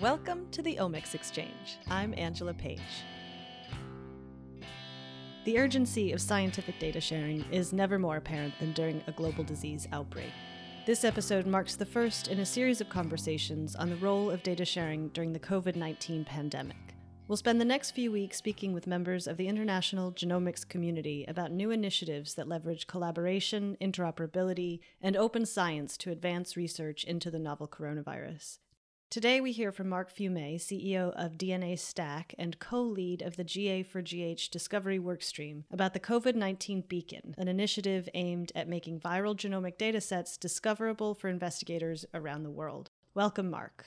[0.00, 1.76] Welcome to the Omics Exchange.
[1.88, 2.78] I'm Angela Page.
[5.44, 9.88] The urgency of scientific data sharing is never more apparent than during a global disease
[9.90, 10.30] outbreak.
[10.86, 14.64] This episode marks the first in a series of conversations on the role of data
[14.64, 16.76] sharing during the COVID 19 pandemic.
[17.26, 21.50] We'll spend the next few weeks speaking with members of the international genomics community about
[21.50, 27.66] new initiatives that leverage collaboration, interoperability, and open science to advance research into the novel
[27.66, 28.58] coronavirus.
[29.10, 34.50] Today, we hear from Marc Fiume, CEO of DNAstack and co lead of the GA4GH
[34.50, 40.38] Discovery Workstream, about the COVID 19 Beacon, an initiative aimed at making viral genomic datasets
[40.38, 42.90] discoverable for investigators around the world.
[43.14, 43.86] Welcome, Mark.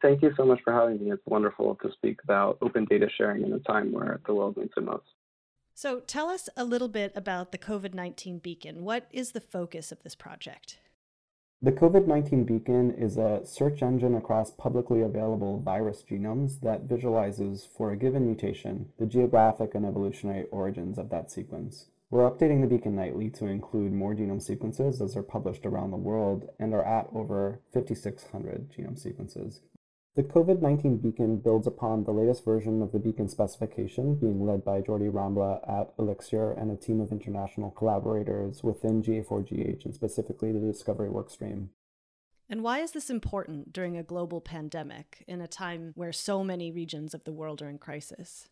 [0.00, 1.10] Thank you so much for having me.
[1.10, 4.72] It's wonderful to speak about open data sharing in a time where the world needs
[4.78, 5.04] it most.
[5.74, 8.82] So, tell us a little bit about the COVID 19 Beacon.
[8.82, 10.78] What is the focus of this project?
[11.64, 17.64] The COVID 19 Beacon is a search engine across publicly available virus genomes that visualizes,
[17.64, 21.86] for a given mutation, the geographic and evolutionary origins of that sequence.
[22.10, 25.96] We're updating the beacon nightly to include more genome sequences as they're published around the
[25.96, 29.62] world and are at over 5,600 genome sequences.
[30.16, 34.80] The COVID-19 beacon builds upon the latest version of the beacon specification being led by
[34.80, 40.60] Jordi Rambla at Elixir and a team of international collaborators within GA4GH and specifically the
[40.60, 41.70] Discovery Workstream.
[42.48, 46.70] And why is this important during a global pandemic in a time where so many
[46.70, 48.48] regions of the world are in crisis?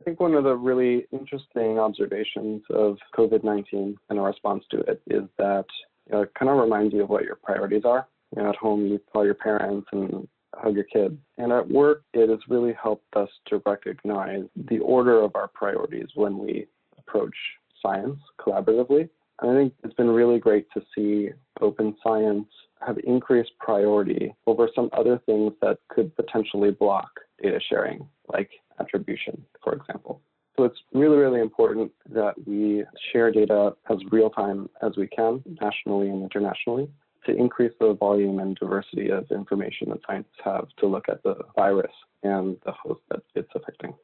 [0.00, 4.78] I think one of the really interesting observations of COVID 19 and our response to
[4.82, 5.66] it is that
[6.06, 8.06] you know, it kind of reminds you of what your priorities are.
[8.36, 11.18] You know, at home, you call your parents and hug your kid.
[11.36, 16.08] And at work, it has really helped us to recognize the order of our priorities
[16.14, 16.66] when we
[16.98, 17.34] approach
[17.82, 19.08] science collaboratively.
[19.40, 22.46] And I think it's been really great to see open science
[22.86, 27.10] have increased priority over some other things that could potentially block
[27.42, 30.20] data sharing, like attribution, for example.
[30.56, 35.42] So it's really, really important that we share data as real time as we can,
[35.60, 36.88] nationally and internationally
[37.28, 41.36] to increase the volume and diversity of information that scientists have to look at the
[41.54, 43.94] virus and the host that it's affecting.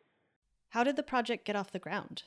[0.69, 2.23] How did the project get off the ground?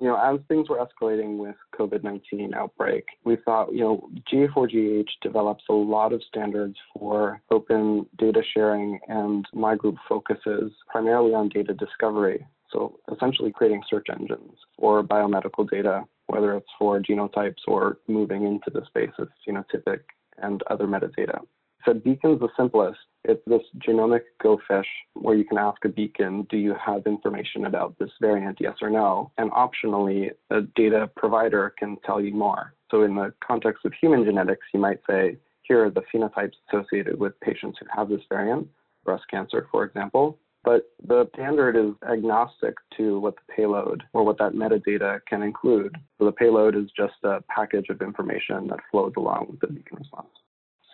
[0.00, 5.64] You know, as things were escalating with COVID-19 outbreak, we thought, you know, GA4GH develops
[5.68, 11.74] a lot of standards for open data sharing and my group focuses primarily on data
[11.74, 12.46] discovery.
[12.72, 18.70] So essentially creating search engines for biomedical data whether it's for genotypes or moving into
[18.70, 20.00] the space of phenotypic
[20.38, 21.40] and other metadata.
[21.84, 22.98] So Beacon's the simplest.
[23.24, 27.66] It's this genomic Go fish where you can ask a beacon, do you have information
[27.66, 29.32] about this variant, yes or no?
[29.38, 32.74] And optionally, a data provider can tell you more.
[32.90, 37.18] So in the context of human genetics, you might say, here are the phenotypes associated
[37.18, 38.68] with patients who have this variant,
[39.04, 44.38] breast cancer, for example but the standard is agnostic to what the payload or what
[44.38, 45.96] that metadata can include.
[46.18, 49.98] So the payload is just a package of information that flows along with the beacon
[49.98, 50.28] response.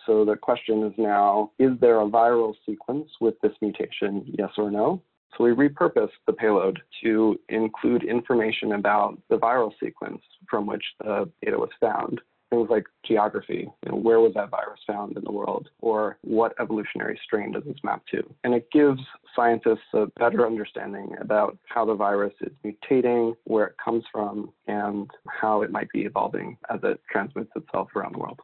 [0.05, 4.69] So the question is now, is there a viral sequence with this mutation, yes or
[4.69, 5.01] no?
[5.35, 11.29] So we repurposed the payload to include information about the viral sequence from which the
[11.41, 12.21] data was found
[12.55, 16.53] things like geography, you know, where was that virus found in the world, or what
[16.59, 18.23] evolutionary strain does this map to?
[18.43, 19.01] And it gives
[19.35, 25.09] scientists a better understanding about how the virus is mutating, where it comes from, and
[25.27, 28.39] how it might be evolving as it transmits itself around the world.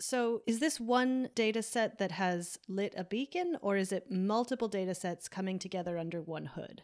[0.00, 4.68] So, is this one data set that has lit a beacon, or is it multiple
[4.68, 6.82] data sets coming together under one hood?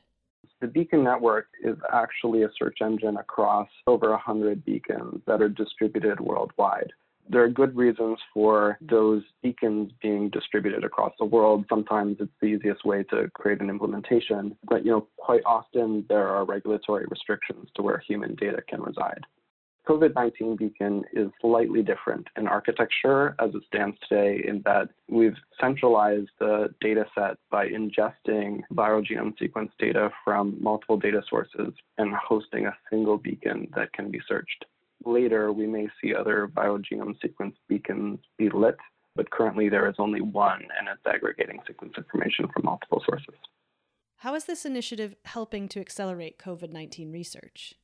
[0.61, 6.21] The Beacon Network is actually a search engine across over 100 beacons that are distributed
[6.21, 6.93] worldwide.
[7.29, 11.65] There are good reasons for those beacons being distributed across the world.
[11.69, 16.29] Sometimes it's the easiest way to create an implementation, but you know, quite often there
[16.29, 19.25] are regulatory restrictions to where human data can reside.
[19.87, 26.31] COVID-19 Beacon is slightly different in architecture as it stands today in that we've centralized
[26.39, 32.65] the data set by ingesting viral genome sequence data from multiple data sources and hosting
[32.65, 34.65] a single beacon that can be searched.
[35.05, 38.79] Later, we may see other viral genome sequence beacons be lit,
[39.15, 43.35] but currently there is only one and it's aggregating sequence information from multiple sources.
[44.17, 47.75] How is this initiative helping to accelerate COVID 19 research?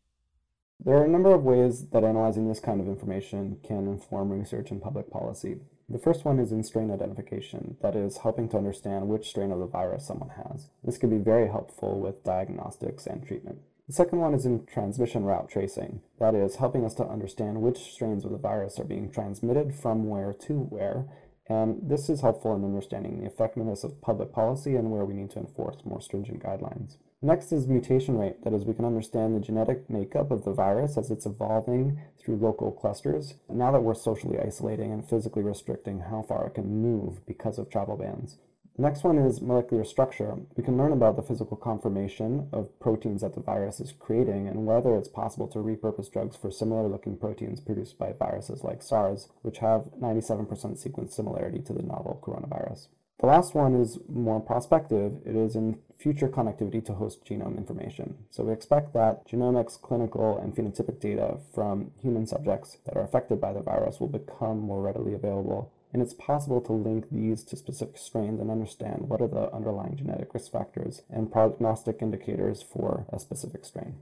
[0.82, 4.70] There are a number of ways that analyzing this kind of information can inform research
[4.70, 5.58] and public policy.
[5.90, 9.58] The first one is in strain identification, that is, helping to understand which strain of
[9.58, 10.68] the virus someone has.
[10.82, 13.58] This can be very helpful with diagnostics and treatment.
[13.88, 17.92] The second one is in transmission route tracing, that is, helping us to understand which
[17.92, 21.04] strains of the virus are being transmitted from where to where,
[21.50, 25.30] And this is helpful in understanding the effectiveness of public policy and where we need
[25.32, 26.96] to enforce more stringent guidelines.
[27.22, 28.44] Next is mutation rate.
[28.44, 32.36] That is, we can understand the genetic makeup of the virus as it's evolving through
[32.36, 33.34] local clusters.
[33.48, 37.68] Now that we're socially isolating and physically restricting how far it can move because of
[37.68, 38.36] travel bans.
[38.80, 40.38] The next one is molecular structure.
[40.56, 44.64] We can learn about the physical conformation of proteins that the virus is creating and
[44.64, 49.28] whether it's possible to repurpose drugs for similar looking proteins produced by viruses like SARS,
[49.42, 52.88] which have 97% sequence similarity to the novel coronavirus.
[53.18, 55.18] The last one is more prospective.
[55.26, 58.16] It is in future connectivity to host genome information.
[58.30, 63.42] So we expect that genomics, clinical, and phenotypic data from human subjects that are affected
[63.42, 65.70] by the virus will become more readily available.
[65.92, 69.96] And it's possible to link these to specific strains and understand what are the underlying
[69.96, 73.96] genetic risk factors and prognostic indicators for a specific strain.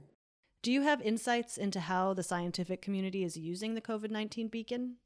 [0.61, 4.97] Do you have insights into how the scientific community is using the COVID 19 beacon?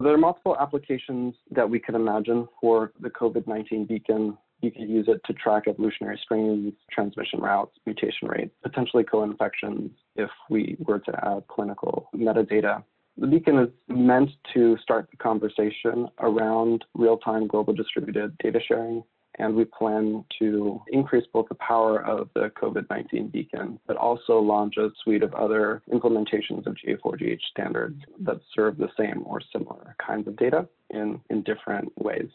[0.00, 4.36] There are multiple applications that we could imagine for the COVID 19 beacon.
[4.60, 9.92] You could use it to track evolutionary strains, transmission routes, mutation rates, potentially co infections
[10.16, 12.82] if we were to add clinical metadata.
[13.18, 19.02] The beacon is meant to start the conversation around real time global distributed data sharing
[19.38, 24.76] and we plan to increase both the power of the COVID-19 beacon, but also launch
[24.78, 30.26] a suite of other implementations of GA4GH standards that serve the same or similar kinds
[30.26, 32.28] of data in, in different ways.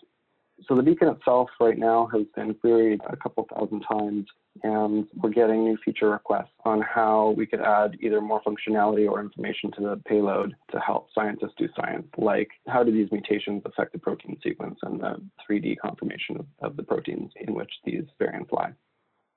[0.67, 4.27] So the beacon itself right now has been queried a couple thousand times,
[4.63, 9.19] and we're getting new feature requests on how we could add either more functionality or
[9.19, 13.93] information to the payload to help scientists do science, like how do these mutations affect
[13.93, 18.71] the protein sequence and the 3D conformation of, the proteins in which these variants lie.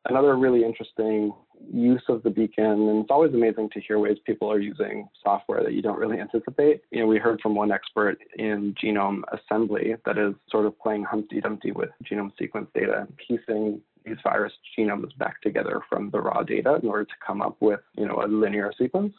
[0.06, 1.32] Another really interesting
[1.72, 5.62] use of the beacon, and it's always amazing to hear ways people are using software
[5.62, 6.82] that you don't really anticipate.
[6.90, 11.04] You know, we heard from one expert in genome assembly that is sort of playing
[11.04, 16.42] Humpty Dumpty with genome sequence data piecing these virus genomes back together from the raw
[16.42, 19.14] data in order to come up with, you know, a linear sequence.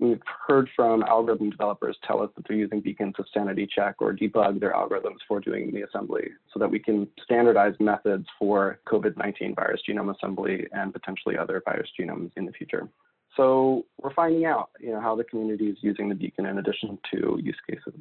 [0.00, 4.14] We've heard from algorithm developers tell us that they're using Beacon to sanity check or
[4.14, 9.56] debug their algorithms for doing the assembly so that we can standardize methods for COVID-19
[9.56, 12.88] virus genome assembly and potentially other virus genomes in the future.
[13.36, 16.98] So we're finding out, you know, how the community is using the Beacon in addition
[17.12, 17.94] to use cases.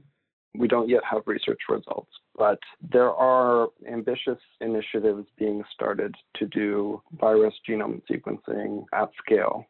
[0.56, 2.60] We don't yet have research results, but
[2.92, 9.66] there are ambitious initiatives being started to do virus genome sequencing at scale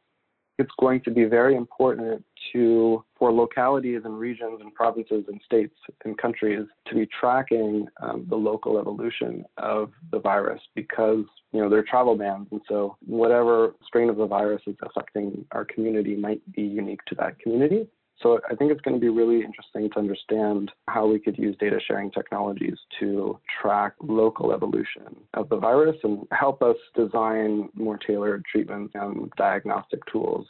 [0.58, 2.24] it's going to be very important
[2.54, 5.76] to for localities and regions and provinces and states
[6.06, 11.70] and countries to be tracking um, the local evolution of the virus because you know
[11.70, 12.48] there are travel bans.
[12.52, 17.16] And so whatever strain of the virus is affecting our community might be unique to
[17.16, 17.88] that community
[18.22, 21.56] so I think it's going to be really interesting to understand how we could use
[21.60, 27.98] data sharing technologies to track local evolution of the virus and help us design more
[27.98, 30.48] tailored treatments and diagnostic tools.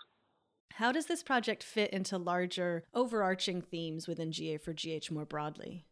[0.75, 5.86] How does this project fit into larger overarching themes within GA4GH more broadly?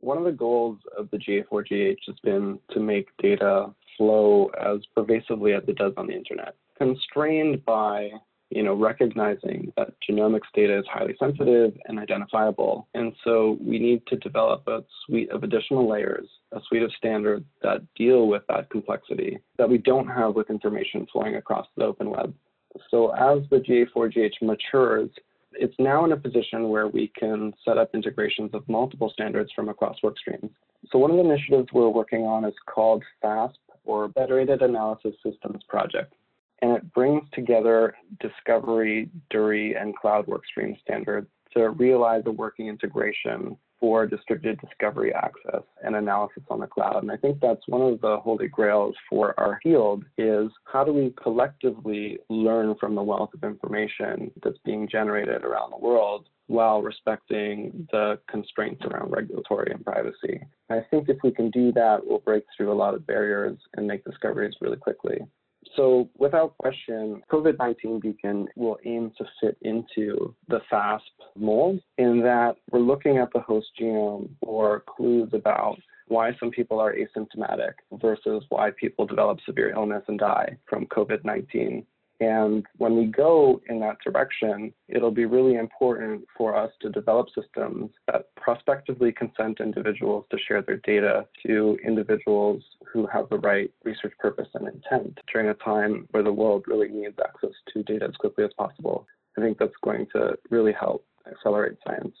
[0.00, 5.54] One of the goals of the GA4GH has been to make data flow as pervasively
[5.54, 8.10] as it does on the internet, constrained by
[8.50, 12.86] you know, recognizing that genomics data is highly sensitive and identifiable.
[12.94, 17.44] And so we need to develop a suite of additional layers, a suite of standards
[17.62, 22.10] that deal with that complexity that we don't have with information flowing across the open
[22.10, 22.32] web.
[22.90, 25.10] So as the GA4GH matures,
[25.52, 29.70] it's now in a position where we can set up integrations of multiple standards from
[29.70, 30.50] across work streams.
[30.92, 35.62] So one of the initiatives we're working on is called FASP, or Federated Analysis Systems
[35.68, 36.12] Project
[36.62, 43.56] and it brings together discovery, DURI, and cloud workstream standards to realize a working integration
[43.78, 47.02] for distributed discovery access and analysis on the cloud.
[47.02, 50.92] And I think that's one of the holy grails for our field is how do
[50.92, 56.80] we collectively learn from the wealth of information that's being generated around the world while
[56.80, 60.40] respecting the constraints around regulatory and privacy.
[60.70, 63.86] I think if we can do that, we'll break through a lot of barriers and
[63.86, 65.18] make discoveries really quickly.
[65.74, 71.02] So, without question, COVID 19 Beacon will aim to fit into the FASP
[71.36, 75.76] mold in that we're looking at the host genome or clues about
[76.08, 81.24] why some people are asymptomatic versus why people develop severe illness and die from COVID
[81.24, 81.84] 19.
[82.20, 87.28] And when we go in that direction, it'll be really important for us to develop
[87.34, 93.70] systems that prospectively consent individuals to share their data to individuals who have the right
[93.84, 98.06] research purpose and intent during a time where the world really needs access to data
[98.06, 99.06] as quickly as possible.
[99.36, 102.16] I think that's going to really help accelerate science.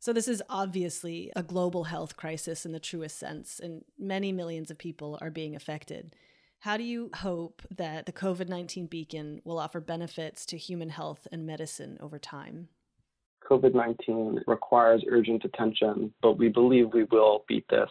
[0.00, 4.70] So, this is obviously a global health crisis in the truest sense, and many millions
[4.70, 6.14] of people are being affected.
[6.60, 11.28] How do you hope that the COVID 19 beacon will offer benefits to human health
[11.30, 12.68] and medicine over time?
[13.48, 17.90] COVID 19 requires urgent attention, but we believe we will beat this.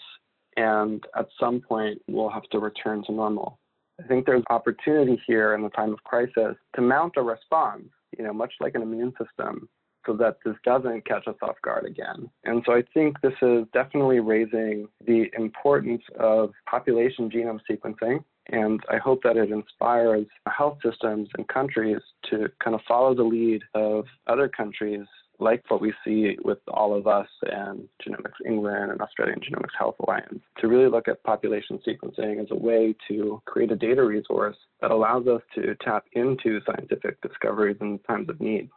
[0.57, 3.57] And at some point, we'll have to return to normal.
[4.03, 7.85] I think there's opportunity here in the time of crisis to mount a response,
[8.17, 9.69] you know, much like an immune system,
[10.05, 12.29] so that this doesn't catch us off guard again.
[12.43, 18.23] And so I think this is definitely raising the importance of population genome sequencing.
[18.49, 21.97] And I hope that it inspires health systems and countries
[22.29, 25.05] to kind of follow the lead of other countries
[25.39, 29.95] like what we see with all of us and Genomics England and Australian Genomics Health
[29.99, 34.57] Alliance, to really look at population sequencing as a way to create a data resource
[34.81, 38.69] that allows us to tap into scientific discoveries in times of need.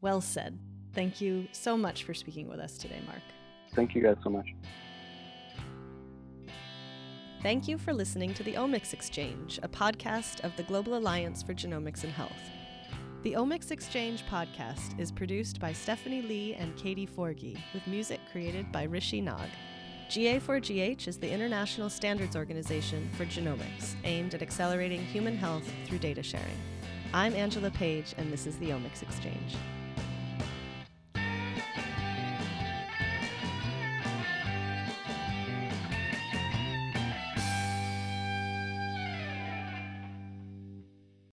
[0.00, 0.58] Well said.
[0.94, 3.20] Thank you so much for speaking with us today, Marc.
[3.74, 4.46] Thank you guys so much.
[7.44, 11.52] Thank you for listening to the Omics Exchange, a podcast of the Global Alliance for
[11.52, 12.32] Genomics and Health.
[13.22, 18.72] The Omics Exchange podcast is produced by Stephanie Lee and Katie Forgy, with music created
[18.72, 19.50] by Rishi Nag.
[20.08, 26.22] GA4GH is the international standards organization for genomics, aimed at accelerating human health through data
[26.22, 26.58] sharing.
[27.12, 29.56] I'm Angela Page, and this is the Omics Exchange.